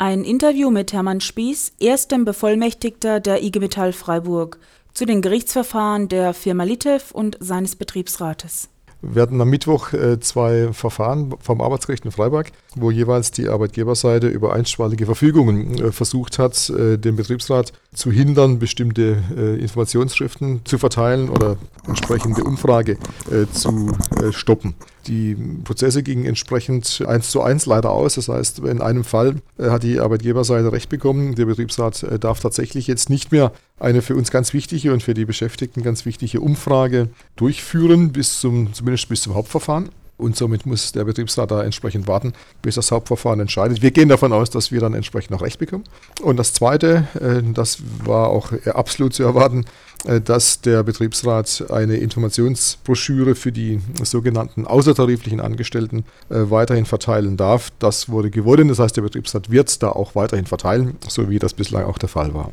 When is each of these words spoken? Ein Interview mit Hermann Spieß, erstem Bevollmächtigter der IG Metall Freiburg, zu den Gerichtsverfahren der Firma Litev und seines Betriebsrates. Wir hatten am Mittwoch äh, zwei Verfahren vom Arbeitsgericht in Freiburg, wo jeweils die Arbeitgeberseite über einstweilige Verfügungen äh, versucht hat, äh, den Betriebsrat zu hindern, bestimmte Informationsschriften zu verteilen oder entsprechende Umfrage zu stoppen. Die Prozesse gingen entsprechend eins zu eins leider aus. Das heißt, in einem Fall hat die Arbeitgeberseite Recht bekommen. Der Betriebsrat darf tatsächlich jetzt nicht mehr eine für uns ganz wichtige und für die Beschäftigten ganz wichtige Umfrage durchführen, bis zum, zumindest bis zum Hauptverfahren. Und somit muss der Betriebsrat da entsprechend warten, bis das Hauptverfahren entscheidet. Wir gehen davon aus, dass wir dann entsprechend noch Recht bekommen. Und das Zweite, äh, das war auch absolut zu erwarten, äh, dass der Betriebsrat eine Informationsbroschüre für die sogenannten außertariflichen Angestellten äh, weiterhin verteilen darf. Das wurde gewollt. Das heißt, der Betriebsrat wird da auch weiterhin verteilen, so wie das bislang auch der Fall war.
Ein 0.00 0.22
Interview 0.22 0.70
mit 0.70 0.92
Hermann 0.92 1.20
Spieß, 1.20 1.72
erstem 1.80 2.24
Bevollmächtigter 2.24 3.18
der 3.18 3.42
IG 3.42 3.58
Metall 3.58 3.92
Freiburg, 3.92 4.60
zu 4.94 5.06
den 5.06 5.22
Gerichtsverfahren 5.22 6.06
der 6.06 6.34
Firma 6.34 6.62
Litev 6.62 7.10
und 7.12 7.36
seines 7.40 7.74
Betriebsrates. 7.74 8.68
Wir 9.02 9.22
hatten 9.22 9.40
am 9.40 9.50
Mittwoch 9.50 9.92
äh, 9.92 10.20
zwei 10.20 10.72
Verfahren 10.72 11.34
vom 11.40 11.60
Arbeitsgericht 11.60 12.04
in 12.04 12.12
Freiburg, 12.12 12.52
wo 12.76 12.92
jeweils 12.92 13.32
die 13.32 13.48
Arbeitgeberseite 13.48 14.28
über 14.28 14.52
einstweilige 14.52 15.06
Verfügungen 15.06 15.74
äh, 15.78 15.90
versucht 15.90 16.38
hat, 16.38 16.70
äh, 16.70 16.96
den 16.96 17.16
Betriebsrat 17.16 17.72
zu 17.92 18.12
hindern, 18.12 18.60
bestimmte 18.60 19.16
Informationsschriften 19.60 20.60
zu 20.64 20.78
verteilen 20.78 21.28
oder 21.28 21.56
entsprechende 21.86 22.44
Umfrage 22.44 22.98
zu 23.52 23.92
stoppen. 24.30 24.74
Die 25.08 25.34
Prozesse 25.64 26.02
gingen 26.02 26.26
entsprechend 26.26 27.02
eins 27.06 27.30
zu 27.30 27.42
eins 27.42 27.66
leider 27.66 27.90
aus. 27.90 28.14
Das 28.14 28.28
heißt, 28.28 28.60
in 28.60 28.82
einem 28.82 29.04
Fall 29.04 29.36
hat 29.58 29.82
die 29.82 30.00
Arbeitgeberseite 30.00 30.70
Recht 30.70 30.88
bekommen. 30.88 31.34
Der 31.34 31.46
Betriebsrat 31.46 32.06
darf 32.20 32.40
tatsächlich 32.40 32.86
jetzt 32.86 33.08
nicht 33.08 33.32
mehr 33.32 33.52
eine 33.80 34.02
für 34.02 34.14
uns 34.14 34.30
ganz 34.30 34.52
wichtige 34.52 34.92
und 34.92 35.02
für 35.02 35.14
die 35.14 35.24
Beschäftigten 35.24 35.82
ganz 35.82 36.04
wichtige 36.04 36.40
Umfrage 36.40 37.08
durchführen, 37.36 38.12
bis 38.12 38.40
zum, 38.40 38.72
zumindest 38.74 39.08
bis 39.08 39.22
zum 39.22 39.34
Hauptverfahren. 39.34 39.88
Und 40.18 40.36
somit 40.36 40.66
muss 40.66 40.90
der 40.90 41.04
Betriebsrat 41.04 41.52
da 41.52 41.62
entsprechend 41.62 42.08
warten, 42.08 42.32
bis 42.60 42.74
das 42.74 42.90
Hauptverfahren 42.90 43.38
entscheidet. 43.38 43.82
Wir 43.82 43.92
gehen 43.92 44.08
davon 44.08 44.32
aus, 44.32 44.50
dass 44.50 44.72
wir 44.72 44.80
dann 44.80 44.92
entsprechend 44.92 45.30
noch 45.30 45.42
Recht 45.42 45.60
bekommen. 45.60 45.84
Und 46.20 46.36
das 46.36 46.52
Zweite, 46.52 47.06
äh, 47.20 47.40
das 47.54 47.78
war 48.04 48.28
auch 48.28 48.52
absolut 48.66 49.14
zu 49.14 49.22
erwarten, 49.22 49.60
äh, 49.60 49.64
dass 50.04 50.60
der 50.60 50.82
Betriebsrat 50.82 51.64
eine 51.70 51.96
Informationsbroschüre 51.96 53.34
für 53.34 53.52
die 53.52 53.80
sogenannten 54.02 54.66
außertariflichen 54.66 55.40
Angestellten 55.40 56.04
äh, 56.30 56.50
weiterhin 56.50 56.84
verteilen 56.84 57.36
darf. 57.36 57.70
Das 57.78 58.08
wurde 58.08 58.30
gewollt. 58.30 58.58
Das 58.70 58.78
heißt, 58.78 58.96
der 58.96 59.02
Betriebsrat 59.02 59.50
wird 59.50 59.82
da 59.82 59.90
auch 59.90 60.14
weiterhin 60.14 60.46
verteilen, 60.46 60.96
so 61.08 61.28
wie 61.28 61.38
das 61.38 61.54
bislang 61.54 61.84
auch 61.84 61.98
der 61.98 62.08
Fall 62.08 62.34
war. 62.34 62.52